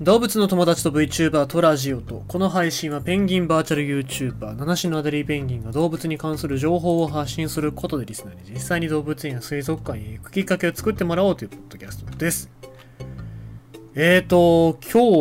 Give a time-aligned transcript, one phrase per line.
[0.00, 12.48] 動物の友達と VTuber トラジオと、この配信はペンギンバーチャル YouTuber、七種のアデリーペンギンが動物に関する情報を発信することでリスナーに実際に動物園や水族館へ行くきっかけを作ってもらおうというポッドキャストです。
[13.96, 15.18] えーと、今日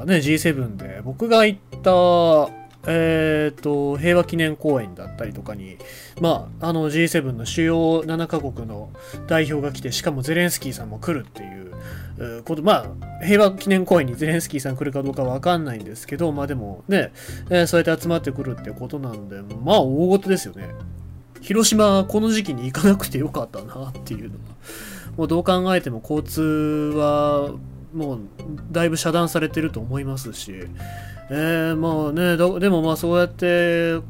[0.00, 2.50] はね、G7 で僕が行った、
[2.86, 5.76] えーと、平和記念公園だったりとかに、
[6.20, 8.90] まあ、あの G7 の主要7カ国の
[9.26, 17.12] 代表が来て、しかもゼレンスキーさんも来るっていう、こと、まあ、平和記念公園にゼレンスキーさん来るかどうかわかんないんですけど、まあでもね、
[17.50, 20.70] えーそうやって集まってくるってことなんで、まあ大事ですよね。
[21.42, 24.40] 広島、この時期に行かなくてよかったなっていうのは。
[25.16, 26.42] もうどう考えても交通
[26.94, 27.50] は、
[27.96, 28.20] もう
[28.70, 30.52] だいぶ遮断されてると思いますし、
[31.30, 34.00] えー、まあね、でもまあそうやって、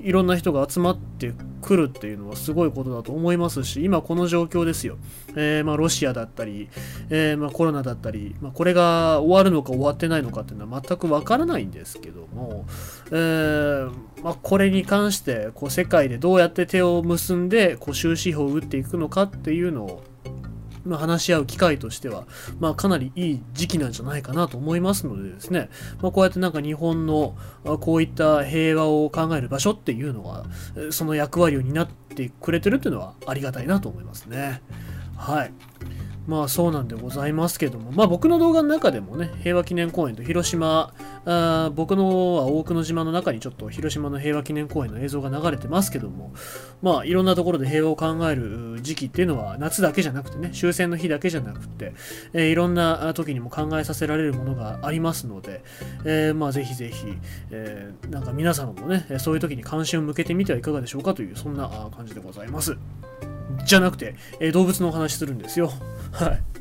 [0.00, 4.96] いろんな人が集まってくるっていうのはすごいことだと思いますし、今この状況ですよ。
[5.36, 6.68] えーまあ、ロシアだったり、
[7.10, 12.64] えーまあ、コロナだったり、まあ、これが終わるのか終わってないのかっていうのは全くわからないんですけども、
[13.10, 20.02] えーまあ、これに関してこう世界でどうやって手を結んでこう終止符を打っていくのかっていうのを
[20.84, 22.26] まあ、話し合う機会としては、
[22.58, 25.68] まあ、かなりいい時期なんじゃないかなと思いますのでですね、
[26.00, 27.36] まあ、こうやってなんか日本の
[27.80, 30.46] こういった平和を考える場所っていうのは
[30.90, 34.62] その役割を担ってくれてるっていうのはありがたいなと思いますね。
[35.16, 35.52] はい。
[36.26, 40.92] まあそうなんでございますけども、まあ僕の動画の中でもね、平和記念公園と広島、
[41.26, 46.32] あ僕のは大久野島の中にちょっと広島の平和記念公園の映像が流れてますけども、
[46.82, 51.92] まあいろんなところで平和を考える時期っていうのは夏だけじゃなくてね、終戦の日だけじゃなくて、
[52.32, 55.62] えーいろんな時にも考えさせられるものがありますので、
[56.04, 57.06] えーまあぜひぜひ、
[57.50, 62.76] えーなんか皆様もね、そういう時に関心を向けてみてはいかがでしょうかという、そんな感じでございます。
[63.66, 65.70] じゃなくて、えー動物のお話するんですよ。
[66.12, 66.59] はい。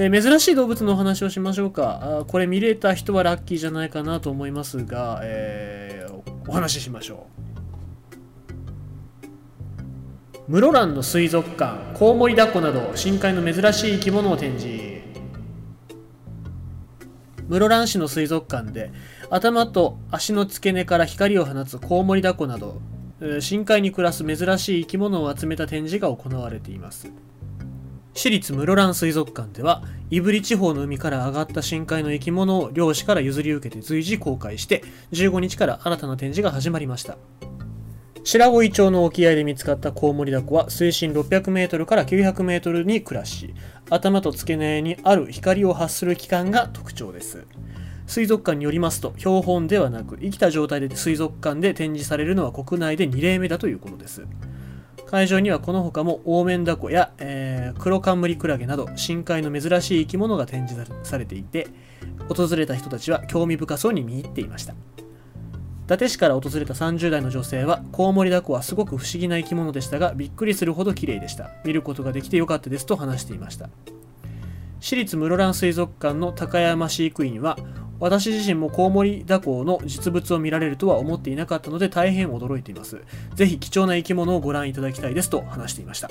[0.00, 2.20] えー珍しい動物のお話をしましょうか。
[2.20, 6.18] あこれ見れた人はラッキーじゃないかなと思いますが、えー
[6.48, 7.26] お話ししましょ
[10.48, 10.52] う。
[10.52, 15.02] 室蘭の水族館、コウモリダコなど深海の珍しい生き物を展示。
[17.48, 18.92] 室蘭市の水族館で
[19.30, 22.80] 頭と足の付け根から光を放つコウモリダコなど
[23.40, 27.10] 深海に暮らす珍しい生き物を集めた展示が行われています
[28.18, 29.80] 市立室蘭水族館では
[30.10, 37.16] 胆振地方の海から上がった深海の生き物を漁師から譲り受けて随時公開して15日から新たな展示が始まりました。
[38.24, 43.54] 白老町の沖合で見つかったコウモリダコは水深600メートルから900メートルに暮らし
[43.88, 47.46] 頭と付け根にある光を発する器官が特徴です。
[48.08, 54.26] 水族館によりますと標本ではなく生きた状態で水族館で展示されるのは国内で2例目だということです。
[55.10, 61.66] 会場にはこの他もオオメンダコや、えー、黒カンムリクラゲなど深海の珍しい生き物が展示されていて
[62.28, 64.74] 訪れた人たちは興味深そうに見入っていました。
[64.74, 64.76] 伊
[65.88, 71.52] 達市から訪れた30代の女性はコウモリダコはすごく不思議な生き物でしたがびっくりするほど綺麗でした。
[71.64, 73.70] 見ることができてよかったですと話していました。
[74.80, 77.56] 市立室蘭水族館の高山飼育員は
[78.00, 83.00] 私自身もコウモリダコの実物を見られるとは思っていなかったので大変驚いています。
[83.34, 86.10] ぜひ貴重な生き物をご覧いただきたいですと話していました。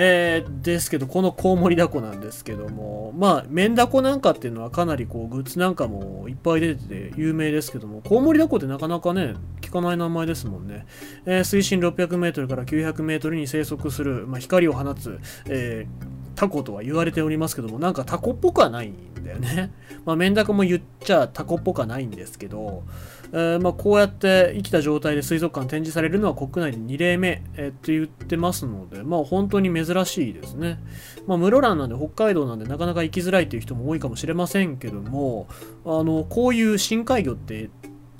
[0.00, 10.86] えー、ですけど、このコウモリダコなんですけども、まあ、メンダコなんかっていうのはかなりこう、グッズなんかもいっぱい出てて有名ですけども、コウモリダコってなかなかね、聞かない名前ですもんね。
[11.26, 18.94] えー水深600メートルから900メートルに生息する、まあ、光を放つ、えータコとは言われておりますけども、なんかタコっぽくはないん
[19.24, 19.72] だよね。
[20.06, 22.84] まあ、メンダコも言っちゃタコっぽくはないんですけど、
[23.32, 30.78] えーまあ、こうやって生きた状態で水族館展示されるのは国内で2例目、えーって言ってますので、まあ、本当に珍しいですね。
[31.26, 35.48] まあ、室蘭なんで北海道なんでなかなか行きづらいという人も多いかもしれませんけども、
[35.84, 37.68] あの、こういう深海魚って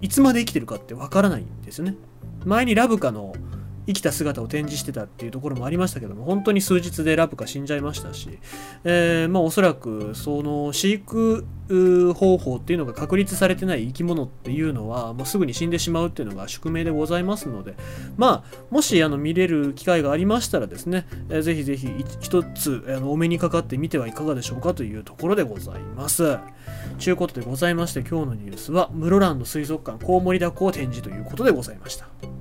[0.00, 1.95] いつまで生きてるかってわからないんですよね。
[2.45, 3.33] 前にラブカの
[3.88, 8.38] 生きた姿を展示してたっていうところもありましたけども本当に数日でラブカ死んじゃいましたし、
[8.85, 11.46] えーまあ、おそらくその飼育
[12.14, 17.75] 方法っていうのが確立されてない生き物っていうのはもうすぐに死んでしまうっていうのが宿命でございますので
[18.17, 21.88] まあもしあの見れる機会がありましたらですね、えーぜひぜひ
[22.20, 26.38] 一つあのお目にかかってみてはいかがでしょうかというところでございます。
[26.99, 32.38] ちゅうことでございまして今日のニュースは室蘭の水族館コウモリダコを展示ということでございました。